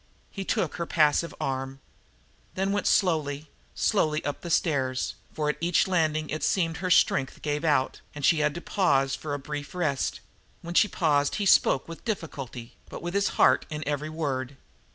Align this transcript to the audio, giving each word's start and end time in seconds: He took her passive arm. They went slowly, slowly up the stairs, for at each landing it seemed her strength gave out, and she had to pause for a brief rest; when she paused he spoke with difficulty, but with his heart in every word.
He 0.31 0.43
took 0.43 0.77
her 0.77 0.87
passive 0.87 1.31
arm. 1.39 1.79
They 2.55 2.65
went 2.65 2.87
slowly, 2.87 3.51
slowly 3.75 4.25
up 4.25 4.41
the 4.41 4.49
stairs, 4.49 5.13
for 5.31 5.47
at 5.47 5.57
each 5.61 5.87
landing 5.87 6.31
it 6.31 6.41
seemed 6.41 6.77
her 6.77 6.89
strength 6.89 7.43
gave 7.43 7.63
out, 7.63 8.01
and 8.15 8.25
she 8.25 8.39
had 8.39 8.55
to 8.55 8.61
pause 8.61 9.13
for 9.13 9.35
a 9.35 9.37
brief 9.37 9.75
rest; 9.75 10.19
when 10.63 10.73
she 10.73 10.87
paused 10.87 11.35
he 11.35 11.45
spoke 11.45 11.87
with 11.87 12.03
difficulty, 12.03 12.73
but 12.89 13.03
with 13.03 13.13
his 13.13 13.27
heart 13.37 13.67
in 13.69 13.87
every 13.87 14.09
word. 14.09 14.57